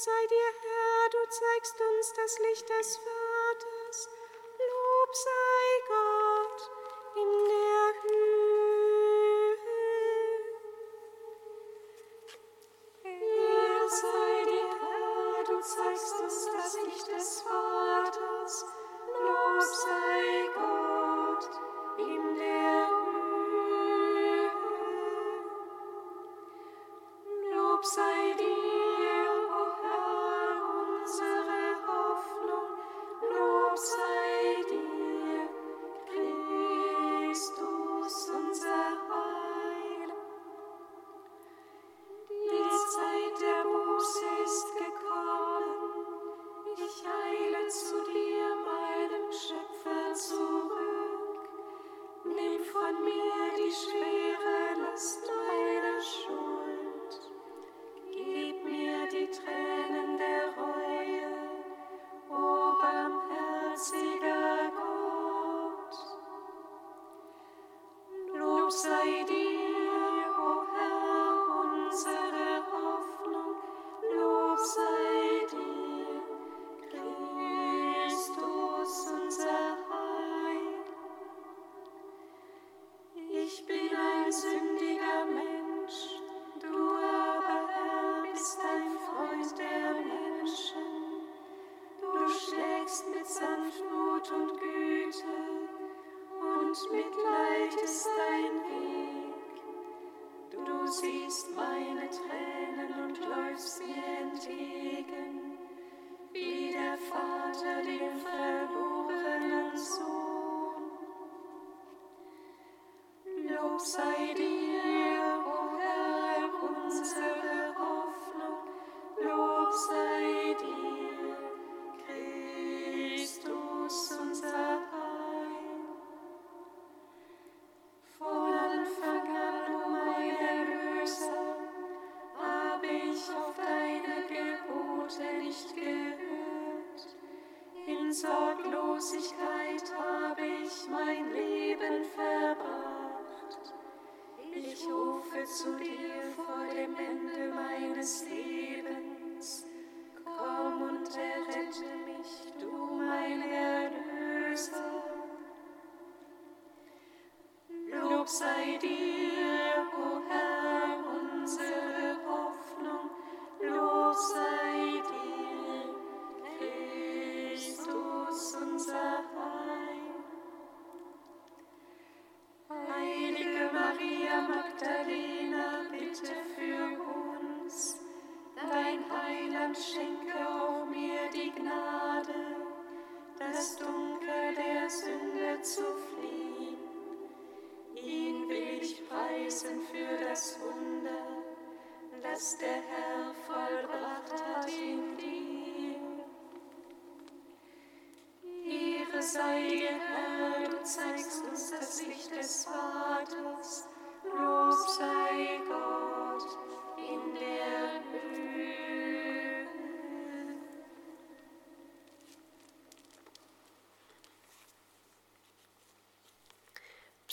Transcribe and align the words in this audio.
sei 0.00 0.26
dir, 0.28 0.50
Herr, 0.62 1.10
du 1.10 1.18
zeigst 1.28 1.78
uns 1.78 2.12
das 2.14 2.38
Licht 2.38 2.68
des 2.70 2.98
Welt. 3.04 3.09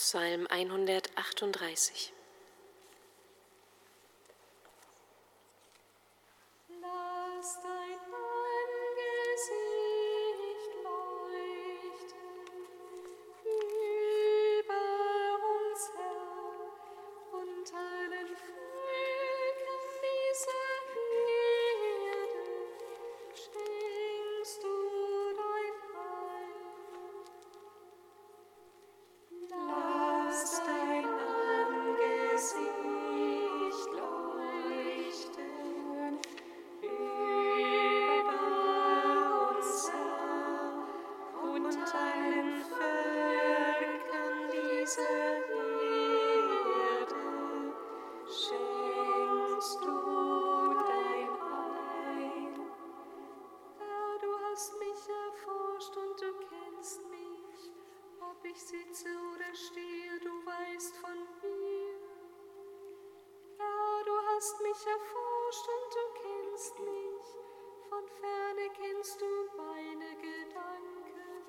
Psalm 0.09 0.47
138. 0.51 2.16
hast 64.37 64.61
mich 64.61 64.85
erforscht 64.85 65.67
und 65.73 65.89
du 65.95 66.03
kennst 66.21 66.79
mich. 66.79 67.27
Von 67.89 68.03
ferne 68.19 68.69
kennst 68.79 69.19
du 69.19 69.25
meine 69.57 70.15
Gedanken. 70.15 71.41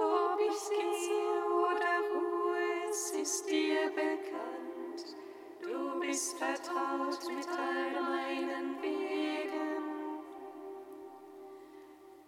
Ob 0.00 0.40
ich 0.40 0.70
gehe 0.70 1.44
oder 1.44 1.94
ruhe, 2.14 2.88
es 2.88 3.10
ist 3.10 3.50
dir 3.50 3.90
bekannt. 3.90 5.16
Du 5.60 6.00
bist 6.00 6.38
vertraut 6.38 7.20
mit 7.28 7.48
all 7.48 8.02
meinen 8.02 8.80
Wegen. 8.80 10.22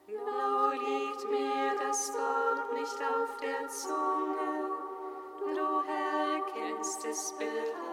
Noch 0.08 0.72
liegt 0.74 1.30
mir 1.30 1.74
das 1.86 2.12
Wort 2.12 2.72
nicht 2.74 3.00
auf 3.02 3.36
der 3.38 3.66
Zunge. 3.68 4.70
Du 5.54 5.82
Herr 5.86 6.40
kennst 6.52 7.06
es 7.06 7.34
bereits. 7.38 7.89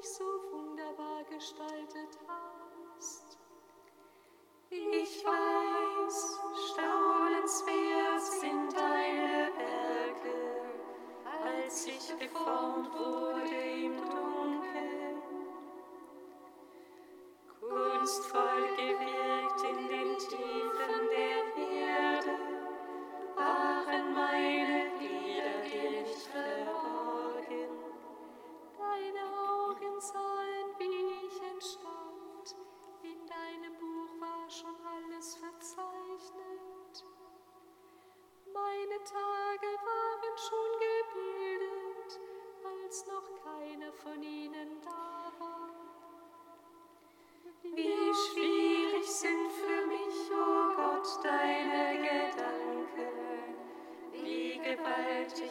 dich 0.00 0.08
so 0.08 0.24
wunderbar 0.52 1.24
gestaltet 1.24 2.18
hast. 2.26 3.38
Ich 4.70 5.24
weiß, 5.24 6.38
staunenswert 6.72 8.22
sind 8.22 8.72
deine 8.76 9.50
Werke, 9.56 10.62
als 11.44 11.86
ich 11.86 12.18
geformt 12.18 12.92
wurde 12.94 13.42
im 13.50 13.96
Dunkeln. 13.96 15.22
Kunstvoll 17.58 18.39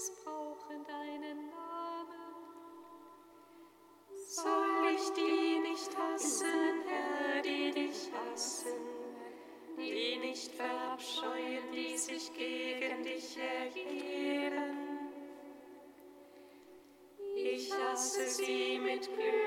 missbrauchen 0.00 0.82
deinen 0.86 1.50
Namen. 1.50 2.34
Soll 4.16 4.94
ich 4.94 5.10
die 5.12 5.58
nicht 5.60 5.90
hassen, 5.94 6.82
Herr, 6.86 7.42
die 7.42 7.70
dich 7.70 8.10
hassen, 8.12 8.78
die 9.76 10.16
nicht 10.16 10.52
verabscheuen, 10.52 11.70
die 11.74 11.98
sich 11.98 12.32
gegen 12.32 13.02
dich 13.02 13.36
ergeben? 13.36 15.10
Ich 17.36 17.70
hasse 17.70 18.26
sie 18.26 18.78
mit 18.78 19.02
Glück. 19.02 19.39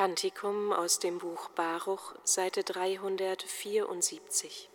Kantikum 0.00 0.72
aus 0.72 0.98
dem 0.98 1.18
Buch 1.18 1.50
Baruch, 1.50 2.14
Seite 2.24 2.64
374. 2.64 4.69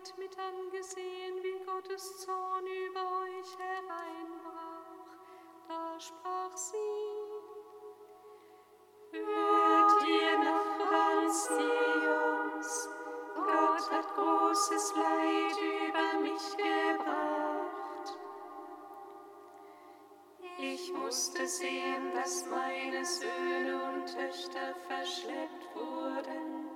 hat 0.00 0.18
mit 0.18 0.36
angesehen, 0.38 1.34
wie 1.42 1.64
Gottes 1.64 2.18
Zorn 2.18 2.64
über 2.66 3.00
euch 3.22 3.58
hereinbrach. 3.58 5.18
Da 5.68 6.00
sprach 6.00 6.56
sie, 6.56 6.76
Hört 9.12 10.08
ihr 10.08 10.38
nach 10.38 10.76
Franz 10.76 11.48
Sions, 11.48 12.88
Gott 13.34 13.90
hat 13.90 14.14
großes 14.14 14.94
Leid 14.96 15.58
über 15.88 16.20
mich 16.20 16.56
gebracht. 16.56 18.18
Ich 20.58 20.92
musste 20.92 21.46
sehen, 21.46 22.14
dass 22.14 22.46
meine 22.46 23.04
Söhne 23.04 23.82
und 23.92 24.06
Töchter 24.06 24.74
verschleppt 24.86 25.74
wurden, 25.74 26.70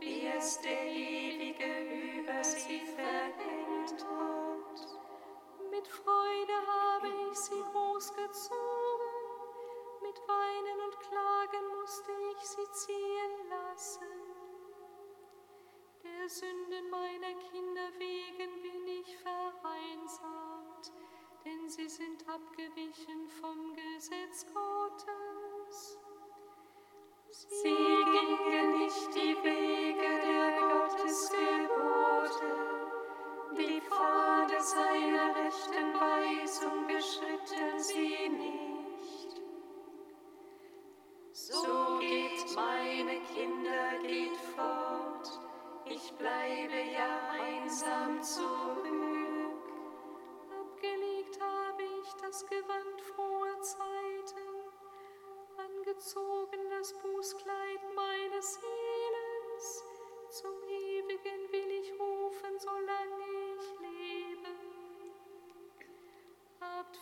wie 0.00 0.26
es 0.26 0.60
der 0.60 0.86
ewige 0.86 1.95
über 2.26 2.42
sie 2.42 2.80
verhängt 2.80 4.04
hat. 4.04 4.80
Mit 5.70 5.86
Freude 5.86 6.56
habe 6.66 7.08
ich 7.30 7.38
sie 7.38 7.62
großgezogen, 7.72 9.06
mit 10.02 10.18
Weinen 10.26 10.80
und 10.86 10.98
Klagen 11.00 11.66
musste 11.78 12.12
ich 12.32 12.48
sie 12.48 12.70
ziehen 12.72 13.48
lassen. 13.48 14.06
Der 16.02 16.28
Sünden 16.28 16.90
meiner 16.90 17.34
Kinder 17.50 17.92
wegen 17.98 18.62
bin 18.62 18.88
ich 18.88 19.16
vereinsamt, 19.18 20.92
denn 21.44 21.68
sie 21.68 21.88
sind 21.88 22.28
abgewichen 22.28 23.28
vom 23.40 23.74
Gesetz 23.74 24.46
Gottes. 24.52 25.98
Sie 27.30 27.85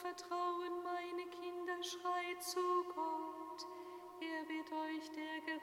Vertrauen, 0.05 0.83
meine 0.85 1.25
Kinder, 1.31 1.83
schreit 1.83 2.43
zu 2.43 2.61
Gott. 2.95 3.67
Er 4.21 4.47
wird 4.47 4.71
euch 4.71 5.09
der 5.17 5.41
Ge 5.47 5.54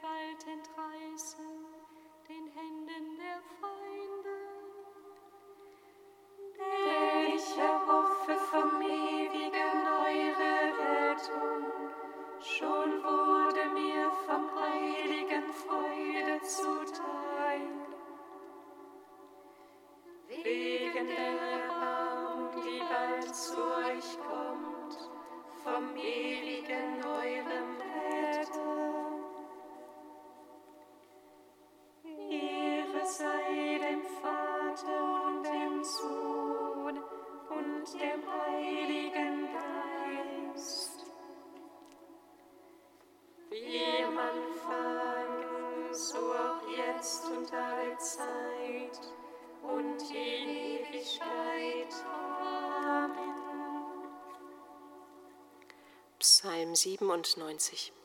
97. 56.73 58.00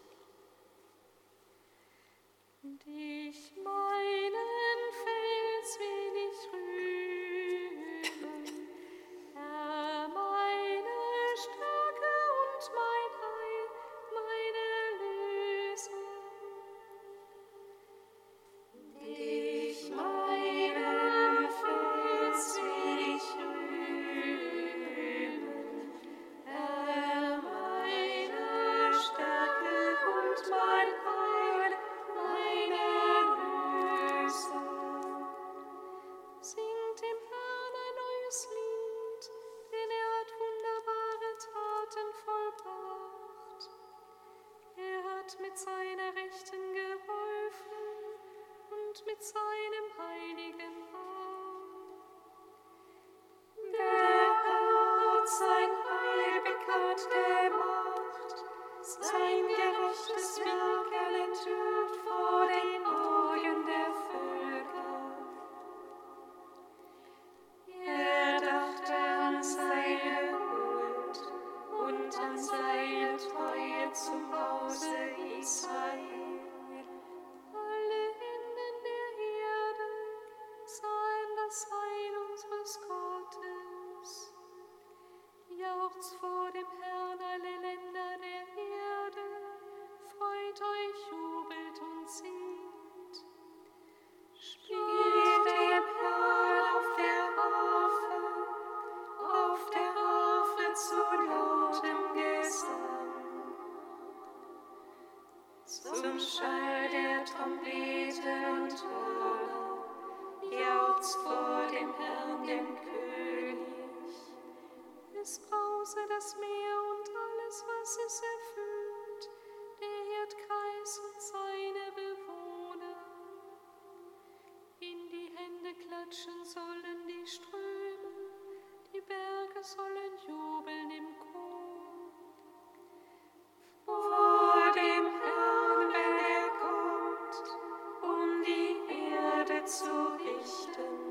zu 139.67 139.85
richten. 139.85 141.06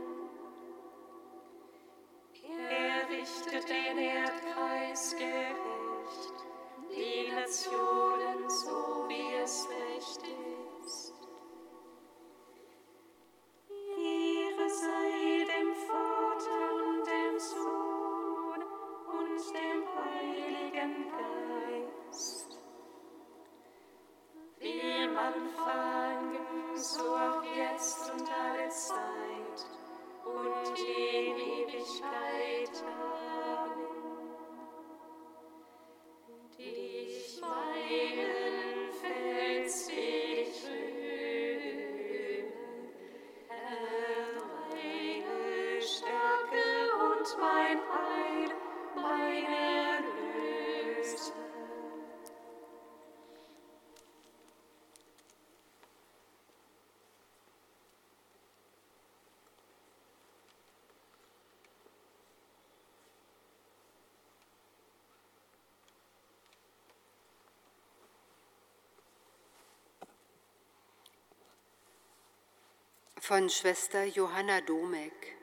Von 73.28 73.50
Schwester 73.50 74.04
Johanna 74.04 74.62
Domek 74.62 75.36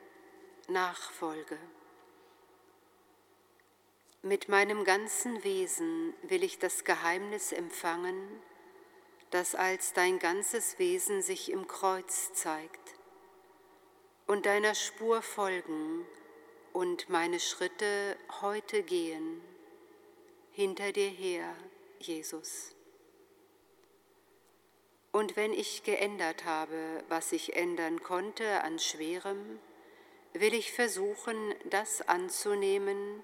Nachfolge. 0.69 1.57
Mit 4.21 4.47
meinem 4.47 4.85
ganzen 4.85 5.43
Wesen 5.43 6.13
will 6.21 6.45
ich 6.45 6.59
das 6.59 6.85
Geheimnis 6.85 7.51
empfangen, 7.51 8.41
das 9.31 9.53
als 9.53 9.91
dein 9.91 10.17
ganzes 10.17 10.79
Wesen 10.79 11.21
sich 11.21 11.51
im 11.51 11.67
Kreuz 11.67 12.31
zeigt, 12.31 12.95
und 14.27 14.45
deiner 14.45 14.75
Spur 14.75 15.21
folgen 15.21 16.05
und 16.71 17.09
meine 17.09 17.41
Schritte 17.41 18.15
heute 18.39 18.81
gehen, 18.83 19.41
hinter 20.53 20.93
dir 20.93 21.09
her, 21.09 21.53
Jesus. 21.99 22.73
Und 25.13 25.35
wenn 25.35 25.53
ich 25.53 25.83
geändert 25.83 26.43
habe, 26.43 27.03
was 27.07 27.31
ich 27.33 27.55
ändern 27.55 28.01
konnte 28.01 28.63
an 28.63 28.79
Schwerem, 28.79 29.59
will 30.33 30.55
ich 30.55 30.73
versuchen, 30.73 31.53
das 31.69 32.01
anzunehmen, 32.01 33.23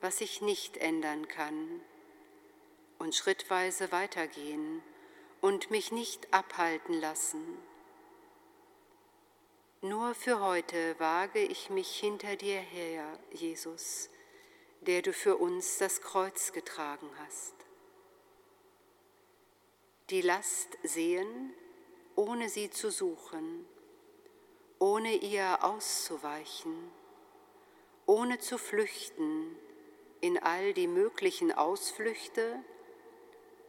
was 0.00 0.22
ich 0.22 0.40
nicht 0.40 0.78
ändern 0.78 1.28
kann, 1.28 1.82
und 2.98 3.14
schrittweise 3.14 3.92
weitergehen 3.92 4.82
und 5.42 5.70
mich 5.70 5.92
nicht 5.92 6.32
abhalten 6.32 6.98
lassen. 6.98 7.58
Nur 9.82 10.14
für 10.14 10.40
heute 10.40 10.98
wage 10.98 11.40
ich 11.40 11.68
mich 11.68 12.00
hinter 12.00 12.36
dir 12.36 12.60
her, 12.60 13.04
Jesus, 13.30 14.08
der 14.80 15.02
du 15.02 15.12
für 15.12 15.36
uns 15.36 15.76
das 15.76 16.00
Kreuz 16.00 16.52
getragen 16.52 17.10
hast 17.18 17.55
die 20.10 20.22
Last 20.22 20.78
sehen, 20.84 21.52
ohne 22.14 22.48
sie 22.48 22.70
zu 22.70 22.92
suchen, 22.92 23.66
ohne 24.78 25.16
ihr 25.16 25.64
auszuweichen, 25.64 26.92
ohne 28.06 28.38
zu 28.38 28.56
flüchten 28.56 29.56
in 30.20 30.38
all 30.38 30.74
die 30.74 30.86
möglichen 30.86 31.50
Ausflüchte 31.50 32.62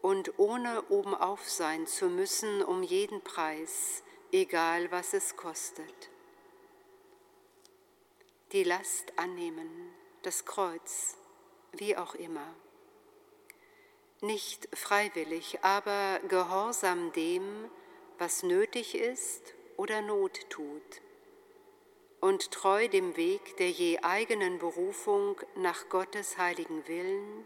und 0.04 0.38
ohne 0.38 0.84
obenauf 0.90 1.50
sein 1.50 1.88
zu 1.88 2.08
müssen 2.08 2.62
um 2.62 2.84
jeden 2.84 3.24
Preis, 3.24 4.04
egal 4.32 4.92
was 4.92 5.14
es 5.14 5.38
kostet. 5.38 6.12
Die 8.52 8.64
Last 8.64 9.18
annehmen, 9.18 9.92
das 10.22 10.46
Kreuz, 10.46 11.18
wie 11.72 11.98
auch 11.98 12.14
immer 12.14 12.54
nicht 14.22 14.68
freiwillig, 14.76 15.60
aber 15.64 16.20
gehorsam 16.28 17.12
dem, 17.14 17.70
was 18.18 18.44
nötig 18.44 18.96
ist 18.96 19.54
oder 19.76 20.02
Not 20.02 20.50
tut, 20.50 21.02
und 22.20 22.52
treu 22.52 22.88
dem 22.88 23.16
Weg 23.16 23.58
der 23.58 23.70
je 23.70 24.00
eigenen 24.00 24.58
Berufung 24.58 25.40
nach 25.56 25.90
Gottes 25.90 26.38
heiligen 26.38 26.88
Willen, 26.88 27.46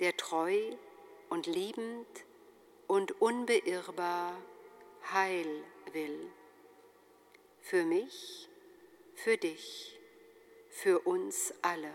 der 0.00 0.16
treu 0.16 0.58
und 1.30 1.46
liebend 1.46 2.06
und 2.86 3.20
unbeirrbar 3.20 4.34
Heil 5.12 5.64
will. 5.92 6.30
Für 7.60 7.84
mich, 7.84 8.48
für 9.14 9.36
dich, 9.36 9.98
für 10.70 11.00
uns 11.00 11.54
alle. 11.62 11.92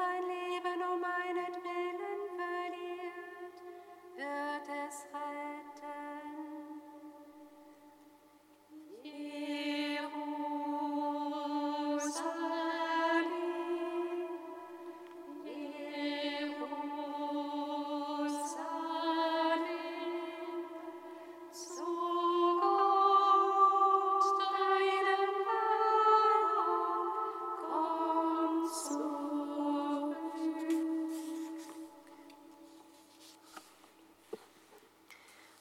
I 0.00 0.37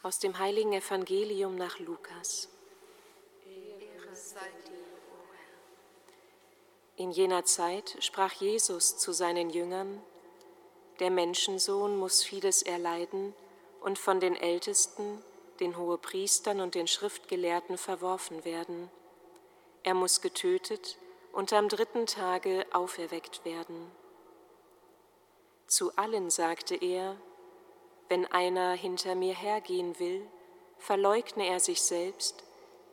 Aus 0.07 0.19
dem 0.19 0.39
heiligen 0.39 0.71
Evangelium 0.71 1.57
nach 1.57 1.79
Lukas. 1.79 2.47
In 6.95 7.11
jener 7.11 7.43
Zeit 7.43 7.97
sprach 7.99 8.31
Jesus 8.31 8.97
zu 8.97 9.11
seinen 9.11 9.49
Jüngern, 9.49 10.01
der 11.01 11.09
Menschensohn 11.11 11.97
muss 11.97 12.23
vieles 12.23 12.61
erleiden 12.61 13.33
und 13.81 13.99
von 13.99 14.21
den 14.21 14.37
Ältesten, 14.37 15.21
den 15.59 15.75
Hohepriestern 15.75 16.61
und 16.61 16.75
den 16.75 16.87
Schriftgelehrten 16.87 17.77
verworfen 17.77 18.45
werden. 18.45 18.89
Er 19.83 19.93
muss 19.93 20.21
getötet 20.21 20.97
und 21.33 21.51
am 21.51 21.67
dritten 21.67 22.05
Tage 22.05 22.65
auferweckt 22.71 23.43
werden. 23.43 23.91
Zu 25.67 25.97
allen 25.97 26.29
sagte 26.29 26.75
er, 26.75 27.17
wenn 28.09 28.25
einer 28.25 28.73
hinter 28.73 29.15
mir 29.15 29.35
hergehen 29.35 29.99
will, 29.99 30.25
verleugne 30.77 31.47
er 31.47 31.59
sich 31.59 31.81
selbst, 31.81 32.43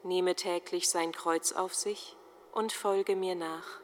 nehme 0.02 0.34
täglich 0.34 0.88
sein 0.88 1.12
Kreuz 1.12 1.52
auf 1.52 1.74
sich 1.74 2.16
und 2.52 2.72
folge 2.72 3.16
mir 3.16 3.34
nach. 3.34 3.80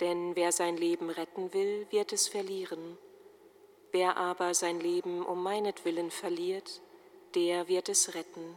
Denn 0.00 0.34
wer 0.34 0.52
sein 0.52 0.76
Leben 0.76 1.10
retten 1.10 1.52
will, 1.52 1.86
wird 1.90 2.12
es 2.12 2.28
verlieren. 2.28 2.96
Wer 3.92 4.16
aber 4.16 4.54
sein 4.54 4.80
Leben 4.80 5.24
um 5.24 5.42
meinetwillen 5.42 6.10
verliert, 6.10 6.80
der 7.34 7.68
wird 7.68 7.88
es 7.88 8.14
retten. 8.14 8.56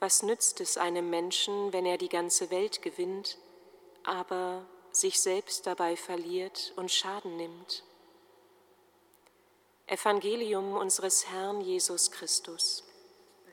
Was 0.00 0.22
nützt 0.22 0.60
es 0.60 0.76
einem 0.76 1.10
Menschen, 1.10 1.72
wenn 1.72 1.84
er 1.84 1.98
die 1.98 2.08
ganze 2.08 2.50
Welt 2.50 2.82
gewinnt, 2.82 3.38
aber 4.02 4.66
sich 4.92 5.20
selbst 5.20 5.66
dabei 5.66 5.94
verliert 5.94 6.72
und 6.76 6.90
Schaden 6.90 7.36
nimmt? 7.36 7.84
Evangelium 9.90 10.74
unseres 10.74 11.26
Herrn 11.26 11.60
Jesus 11.62 12.12
Christus. 12.12 12.84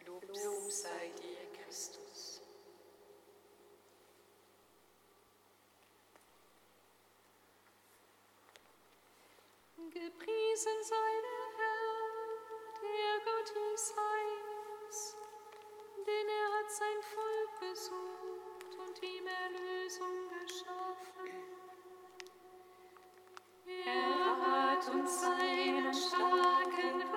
Lob 0.05 0.23
sei 0.69 1.11
dir, 1.17 1.63
Christus. 1.63 2.41
Gepriesen 9.89 10.83
sei 10.83 11.11
der 11.25 11.45
Herr, 11.57 12.05
der 12.83 13.15
Gott 13.25 13.49
Israels, 13.73 15.15
denn 16.05 16.27
er 16.29 16.47
hat 16.59 16.69
sein 16.69 17.01
Volk 17.15 17.51
besucht 17.61 18.71
und 18.77 19.03
ihm 19.03 19.25
Erlösung 19.25 20.29
geschaffen. 20.29 21.57
Er 23.85 24.37
hat 24.37 24.87
uns 24.93 25.21
seinen 25.21 25.46
starken 25.93 26.99
Retter 26.99 27.16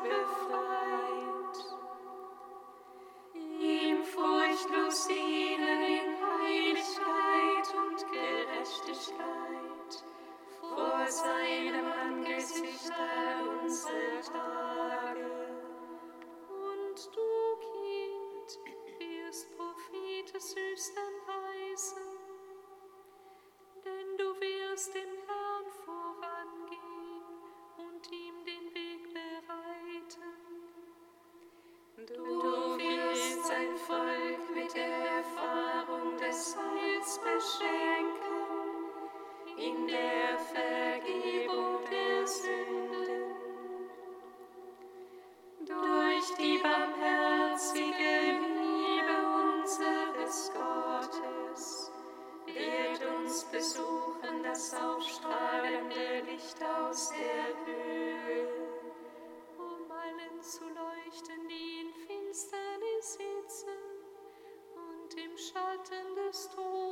wirst 24.81 24.95
dem 24.95 25.13
Herrn 25.27 25.65
vorangehen 25.85 27.21
und 27.77 28.11
ihm 28.11 28.43
den 28.45 28.73
Weg 28.73 29.13
bereiten. 29.13 30.31
Du 32.07 32.50
Schatten 65.51 66.15
des 66.15 66.49
Todes, 66.55 66.90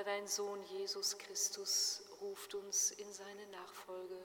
Vater, 0.00 0.12
dein 0.12 0.26
Sohn 0.26 0.62
Jesus 0.64 1.18
Christus 1.18 2.02
ruft 2.22 2.54
uns 2.54 2.90
in 2.92 3.12
seine 3.12 3.46
Nachfolge 3.48 4.16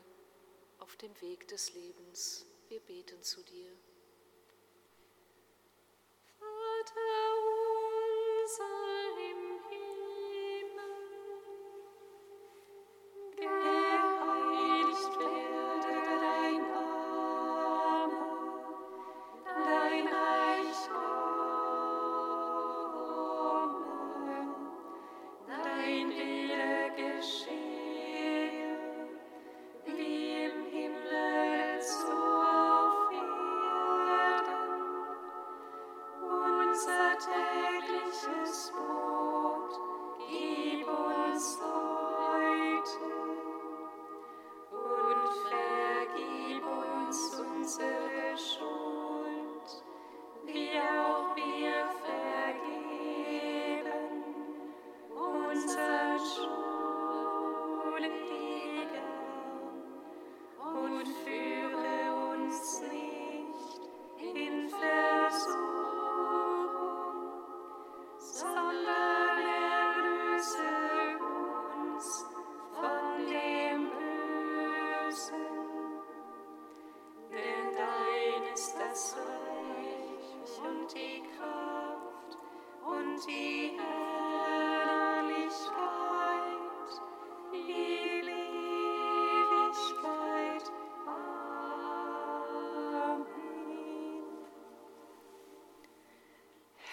auf 0.79 0.95
dem 0.95 1.11
Weg 1.21 1.49
des 1.49 1.73
Lebens. 1.73 2.45
Wir 2.69 2.79
beten 2.79 3.21
zu 3.21 3.43
dir. 3.43 3.71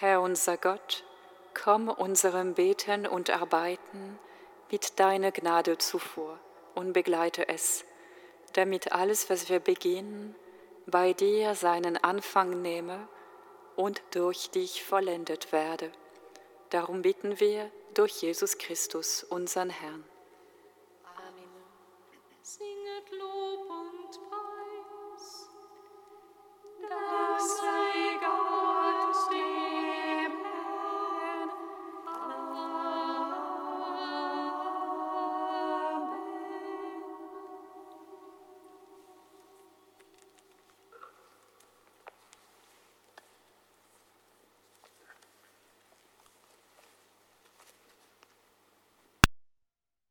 Herr 0.03 0.19
unser 0.19 0.57
Gott, 0.57 1.05
komm 1.53 1.87
unserem 1.87 2.55
Beten 2.55 3.07
und 3.07 3.29
Arbeiten 3.29 4.19
mit 4.69 4.99
deiner 4.99 5.31
Gnade 5.31 5.77
zuvor 5.77 6.37
und 6.75 6.91
begleite 6.91 7.47
es, 7.47 7.85
damit 8.51 8.91
alles, 8.91 9.29
was 9.29 9.47
wir 9.47 9.61
beginnen, 9.61 10.35
bei 10.87 11.13
dir 11.13 11.55
seinen 11.55 11.95
Anfang 11.95 12.61
nehme 12.61 13.07
und 13.77 14.01
durch 14.11 14.49
dich 14.49 14.83
vollendet 14.83 15.53
werde. 15.53 15.89
Darum 16.69 17.01
bitten 17.01 17.39
wir 17.39 17.71
durch 17.93 18.21
Jesus 18.21 18.57
Christus, 18.57 19.23
unseren 19.23 19.69
Herrn. 19.69 20.03